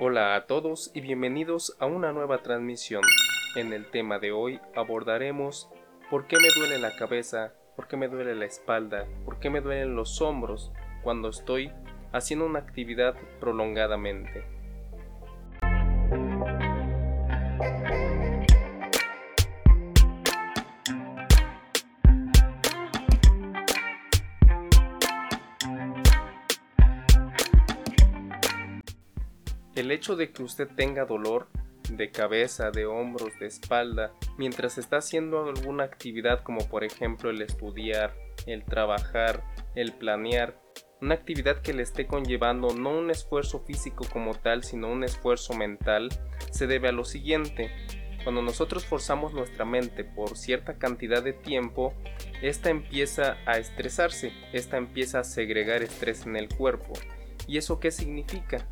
[0.00, 3.02] Hola a todos y bienvenidos a una nueva transmisión.
[3.54, 5.70] En el tema de hoy abordaremos
[6.10, 9.60] por qué me duele la cabeza, por qué me duele la espalda, por qué me
[9.60, 10.72] duelen los hombros
[11.04, 11.70] cuando estoy
[12.12, 14.53] haciendo una actividad prolongadamente.
[29.74, 31.48] El hecho de que usted tenga dolor
[31.90, 37.42] de cabeza, de hombros, de espalda, mientras está haciendo alguna actividad como por ejemplo el
[37.42, 38.14] estudiar,
[38.46, 39.42] el trabajar,
[39.74, 40.60] el planear,
[41.00, 45.54] una actividad que le esté conllevando no un esfuerzo físico como tal, sino un esfuerzo
[45.54, 46.08] mental,
[46.52, 47.70] se debe a lo siguiente.
[48.22, 51.92] Cuando nosotros forzamos nuestra mente por cierta cantidad de tiempo,
[52.40, 56.94] esta empieza a estresarse, esta empieza a segregar estrés en el cuerpo.
[57.46, 58.66] ¿Y eso qué significa?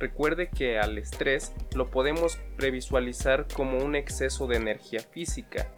[0.00, 5.70] Recuerde que al estrés lo podemos previsualizar como un exceso de energía física.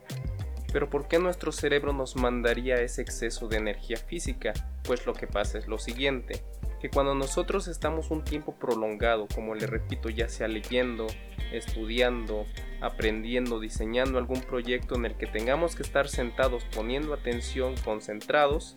[0.72, 4.52] Pero ¿por qué nuestro cerebro nos mandaría ese exceso de energía física?
[4.84, 6.40] Pues lo que pasa es lo siguiente,
[6.80, 11.08] que cuando nosotros estamos un tiempo prolongado, como le repito, ya sea leyendo,
[11.52, 12.46] estudiando,
[12.80, 18.76] aprendiendo, diseñando algún proyecto en el que tengamos que estar sentados poniendo atención, concentrados,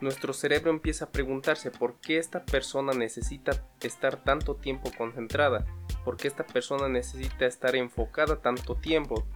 [0.00, 5.66] nuestro cerebro empieza a preguntarse por qué esta persona necesita estar tanto tiempo concentrada,
[6.04, 9.26] por qué esta persona necesita estar enfocada tanto tiempo.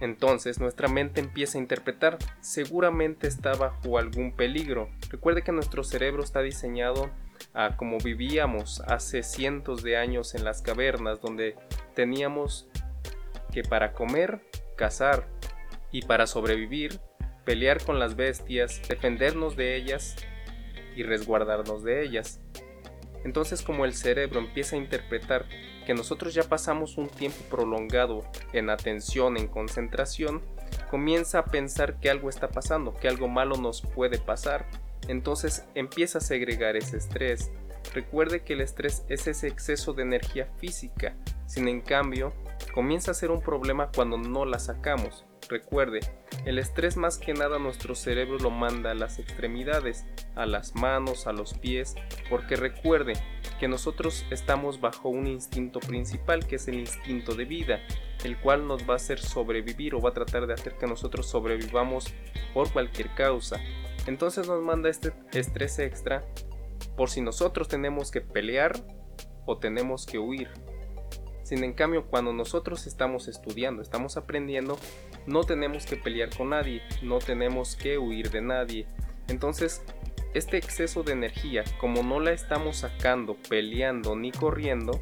[0.00, 4.90] Entonces nuestra mente empieza a interpretar, seguramente está bajo algún peligro.
[5.10, 7.10] Recuerde que nuestro cerebro está diseñado
[7.54, 11.56] a como vivíamos hace cientos de años en las cavernas, donde
[11.94, 12.68] teníamos
[13.52, 14.40] que para comer,
[14.76, 15.26] cazar
[15.90, 17.00] y para sobrevivir
[17.50, 20.14] pelear con las bestias, defendernos de ellas
[20.94, 22.38] y resguardarnos de ellas.
[23.24, 25.46] Entonces como el cerebro empieza a interpretar
[25.84, 30.42] que nosotros ya pasamos un tiempo prolongado en atención, en concentración,
[30.92, 34.64] comienza a pensar que algo está pasando, que algo malo nos puede pasar.
[35.08, 37.50] Entonces empieza a segregar ese estrés.
[37.92, 41.16] Recuerde que el estrés es ese exceso de energía física,
[41.46, 42.32] sin en cambio,
[42.72, 45.24] comienza a ser un problema cuando no la sacamos.
[45.48, 46.00] Recuerde,
[46.44, 51.26] el estrés más que nada nuestro cerebro lo manda a las extremidades, a las manos,
[51.26, 51.94] a los pies,
[52.28, 53.14] porque recuerde
[53.58, 57.80] que nosotros estamos bajo un instinto principal que es el instinto de vida,
[58.24, 61.28] el cual nos va a hacer sobrevivir o va a tratar de hacer que nosotros
[61.28, 62.14] sobrevivamos
[62.54, 63.60] por cualquier causa.
[64.06, 66.24] Entonces nos manda este estrés extra
[66.96, 68.72] por si nosotros tenemos que pelear
[69.46, 70.48] o tenemos que huir.
[71.50, 74.78] Sin en cambio, cuando nosotros estamos estudiando, estamos aprendiendo,
[75.26, 78.86] no tenemos que pelear con nadie, no tenemos que huir de nadie.
[79.26, 79.82] Entonces,
[80.32, 85.00] este exceso de energía, como no la estamos sacando peleando ni corriendo,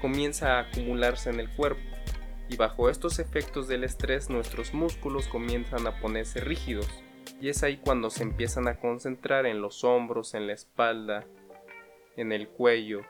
[0.00, 1.82] comienza a acumularse en el cuerpo.
[2.48, 6.86] Y bajo estos efectos del estrés nuestros músculos comienzan a ponerse rígidos.
[7.40, 11.26] Y es ahí cuando se empiezan a concentrar en los hombros, en la espalda,
[12.16, 13.00] en el cuello,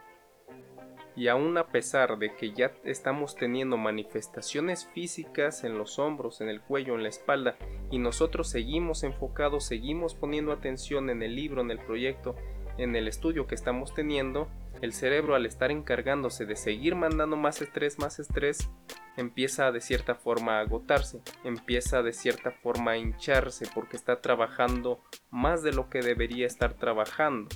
[1.16, 6.48] y aún a pesar de que ya estamos teniendo manifestaciones físicas en los hombros, en
[6.48, 7.56] el cuello, en la espalda,
[7.90, 12.34] y nosotros seguimos enfocados, seguimos poniendo atención en el libro, en el proyecto,
[12.78, 14.48] en el estudio que estamos teniendo,
[14.80, 18.68] el cerebro al estar encargándose de seguir mandando más estrés, más estrés,
[19.16, 25.00] empieza de cierta forma a agotarse, empieza de cierta forma a hincharse porque está trabajando
[25.30, 27.48] más de lo que debería estar trabajando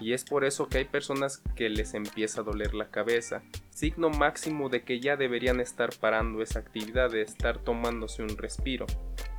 [0.00, 4.08] y es por eso que hay personas que les empieza a doler la cabeza, signo
[4.10, 8.86] máximo de que ya deberían estar parando esa actividad de estar tomándose un respiro,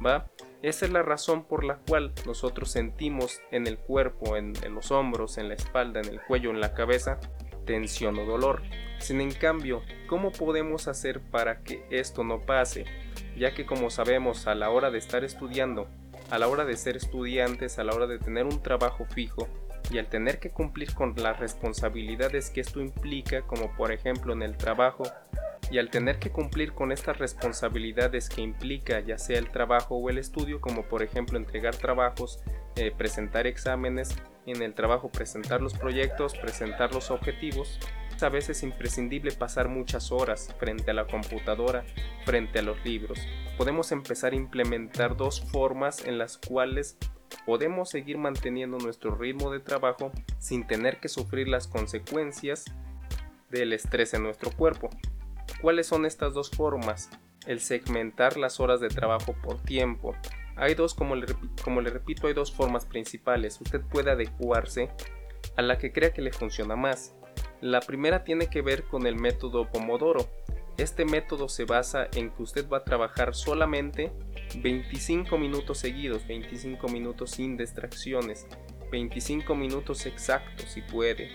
[0.05, 0.29] ¿va?
[0.61, 5.39] Esa es la razón por la cual nosotros sentimos en el cuerpo, en, los hombros,
[5.39, 7.19] en la espalda, en el cuello, en la cabeza,
[7.65, 8.61] tensión o dolor.
[8.99, 12.85] Sin en cambio, ¿cómo podemos hacer para que esto no pase?
[13.35, 15.87] Ya que como sabemos a la hora de estar estudiando,
[16.29, 19.47] a la hora de ser estudiantes, a la hora de tener un trabajo fijo,
[19.89, 24.41] y al tener que cumplir con las responsabilidades que esto implica, como por ejemplo en
[24.41, 25.03] el trabajo,
[25.71, 30.09] y al tener que cumplir con estas responsabilidades que implica ya sea el trabajo o
[30.09, 32.39] el estudio, como por ejemplo entregar trabajos,
[32.75, 34.15] eh, presentar exámenes,
[34.45, 37.79] en el trabajo presentar los proyectos, presentar los objetivos,
[38.25, 41.83] a veces es imprescindible pasar muchas horas frente a la computadora,
[42.25, 43.19] frente a los libros.
[43.57, 46.97] Podemos empezar a implementar dos formas en las cuales
[47.45, 52.65] podemos seguir manteniendo nuestro ritmo de trabajo sin tener que sufrir las consecuencias
[53.49, 54.89] del estrés en nuestro cuerpo.
[55.61, 57.09] ¿Cuáles son estas dos formas?
[57.45, 60.15] El segmentar las horas de trabajo por tiempo.
[60.55, 61.25] Hay dos, como le,
[61.63, 63.59] como le repito, hay dos formas principales.
[63.61, 64.89] Usted puede adecuarse
[65.55, 67.15] a la que crea que le funciona más.
[67.61, 70.29] La primera tiene que ver con el método Pomodoro.
[70.77, 74.11] Este método se basa en que usted va a trabajar solamente
[74.55, 78.47] 25 minutos seguidos, 25 minutos sin distracciones,
[78.91, 81.29] 25 minutos exactos si puede.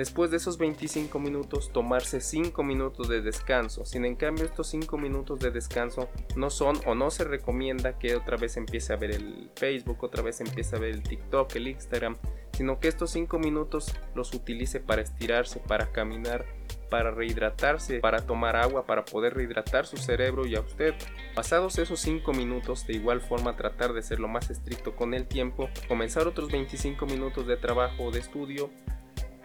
[0.00, 3.84] Después de esos 25 minutos tomarse 5 minutos de descanso.
[3.84, 8.16] Sin en cambio estos 5 minutos de descanso no son o no se recomienda que
[8.16, 11.68] otra vez empiece a ver el Facebook, otra vez empiece a ver el TikTok, el
[11.68, 12.16] Instagram,
[12.52, 16.46] sino que estos 5 minutos los utilice para estirarse, para caminar,
[16.90, 20.94] para rehidratarse, para tomar agua, para poder rehidratar su cerebro y a usted.
[21.34, 25.26] Pasados esos 5 minutos, de igual forma tratar de ser lo más estricto con el
[25.26, 28.70] tiempo, comenzar otros 25 minutos de trabajo o de estudio,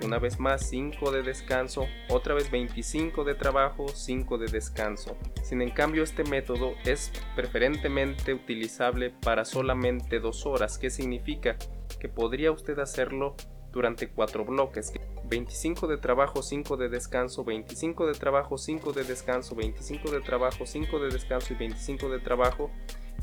[0.01, 5.17] una vez más 5 de descanso, otra vez 25 de trabajo, 5 de descanso.
[5.41, 11.55] Sin en cambio este método es preferentemente utilizable para solamente 2 horas, que significa
[11.99, 13.35] que podría usted hacerlo
[13.71, 14.91] durante 4 bloques.
[15.27, 20.65] 25 de trabajo, 5 de descanso, 25 de trabajo, 5 de descanso, 25 de trabajo,
[20.65, 22.71] 5 de descanso y 25 de trabajo.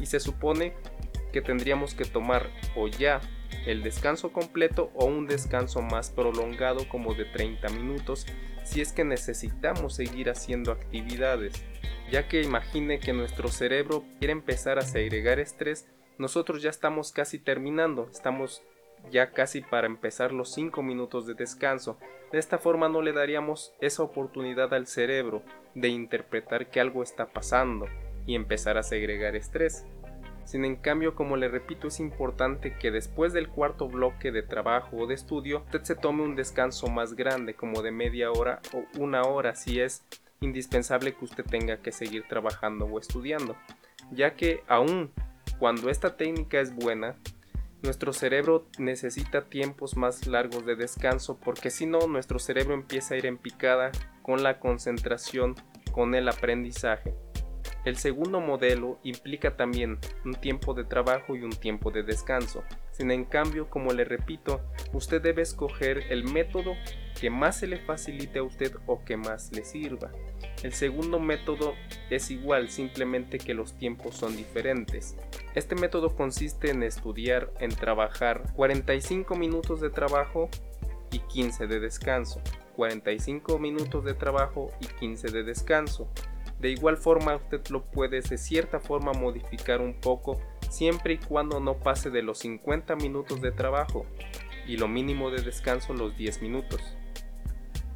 [0.00, 0.74] Y se supone
[1.32, 3.20] que tendríamos que tomar o ya
[3.66, 8.26] el descanso completo o un descanso más prolongado como de 30 minutos
[8.64, 11.64] si es que necesitamos seguir haciendo actividades,
[12.10, 15.88] ya que imagine que nuestro cerebro quiere empezar a segregar estrés,
[16.18, 18.62] nosotros ya estamos casi terminando, estamos
[19.10, 21.98] ya casi para empezar los 5 minutos de descanso.
[22.30, 25.42] De esta forma no le daríamos esa oportunidad al cerebro
[25.74, 27.86] de interpretar que algo está pasando
[28.26, 29.84] y empezar a segregar estrés.
[30.44, 34.96] Sin en cambio, como le repito, es importante que después del cuarto bloque de trabajo
[34.96, 38.84] o de estudio, usted se tome un descanso más grande, como de media hora o
[39.00, 40.04] una hora si es
[40.40, 43.56] indispensable que usted tenga que seguir trabajando o estudiando,
[44.10, 45.12] ya que aún
[45.58, 47.16] cuando esta técnica es buena,
[47.82, 53.16] nuestro cerebro necesita tiempos más largos de descanso porque si no nuestro cerebro empieza a
[53.18, 53.90] ir en picada
[54.22, 55.56] con la concentración,
[55.90, 57.14] con el aprendizaje.
[57.84, 62.62] El segundo modelo implica también un tiempo de trabajo y un tiempo de descanso.
[62.92, 64.60] Sin en cambio, como le repito,
[64.92, 66.74] usted debe escoger el método
[67.20, 70.12] que más se le facilite a usted o que más le sirva.
[70.62, 71.74] El segundo método
[72.08, 75.16] es igual, simplemente que los tiempos son diferentes.
[75.54, 80.48] Este método consiste en estudiar, en trabajar 45 minutos de trabajo
[81.10, 82.40] y 15 de descanso.
[82.76, 86.08] 45 minutos de trabajo y 15 de descanso.
[86.60, 91.58] De igual forma usted lo puede de cierta forma modificar un poco siempre y cuando
[91.58, 94.06] no pase de los 50 minutos de trabajo
[94.66, 96.96] y lo mínimo de descanso los 10 minutos.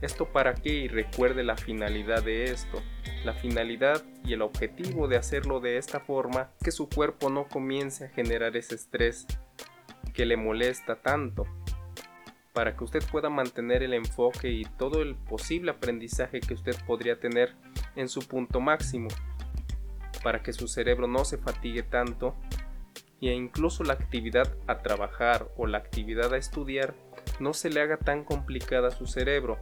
[0.03, 0.71] ¿Esto para qué?
[0.71, 2.83] Y recuerde la finalidad de esto.
[3.25, 8.07] La finalidad y el objetivo de hacerlo de esta forma que su cuerpo no comience
[8.07, 9.27] a generar ese estrés
[10.13, 11.47] que le molesta tanto
[12.57, 17.21] para que usted pueda mantener el enfoque y todo el posible aprendizaje que usted podría
[17.21, 17.55] tener
[17.97, 19.09] en su punto máximo,
[20.23, 22.35] para que su cerebro no se fatigue tanto
[23.21, 26.95] e incluso la actividad a trabajar o la actividad a estudiar
[27.41, 29.59] no se le haga tan complicada a su cerebro,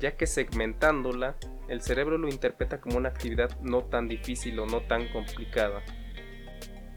[0.00, 1.36] ya que segmentándola,
[1.68, 5.82] el cerebro lo interpreta como una actividad no tan difícil o no tan complicada.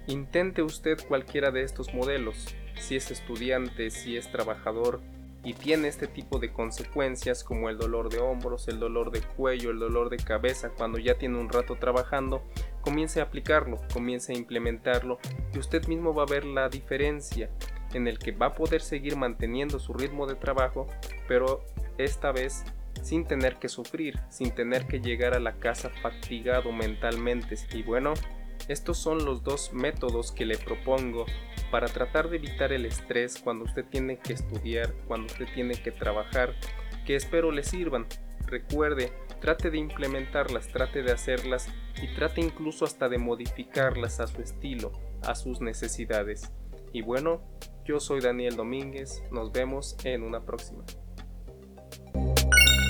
[0.08, 5.02] Intente usted cualquiera de estos modelos, si es estudiante, si es trabajador,
[5.44, 9.72] y tiene este tipo de consecuencias como el dolor de hombros, el dolor de cuello,
[9.72, 12.44] el dolor de cabeza cuando ya tiene un rato trabajando,
[12.82, 15.20] comience a aplicarlo, comience a implementarlo
[15.54, 17.50] y usted mismo va a ver la diferencia
[17.94, 20.88] en el que va a poder seguir manteniendo su ritmo de trabajo,
[21.28, 21.64] pero
[21.98, 22.64] esta vez
[23.04, 27.56] sin tener que sufrir, sin tener que llegar a la casa fatigado mentalmente.
[27.74, 28.14] Y bueno,
[28.68, 31.26] estos son los dos métodos que le propongo
[31.70, 35.92] para tratar de evitar el estrés cuando usted tiene que estudiar, cuando usted tiene que
[35.92, 36.56] trabajar,
[37.06, 38.06] que espero le sirvan.
[38.46, 41.68] Recuerde, trate de implementarlas, trate de hacerlas
[42.02, 44.92] y trate incluso hasta de modificarlas a su estilo,
[45.24, 46.52] a sus necesidades.
[46.94, 47.42] Y bueno,
[47.86, 50.86] yo soy Daniel Domínguez, nos vemos en una próxima.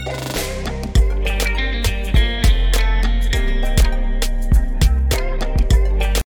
[0.06, 0.43] Thank you.